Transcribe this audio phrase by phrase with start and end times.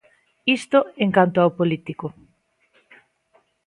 [0.57, 2.07] Isto en canto ao político.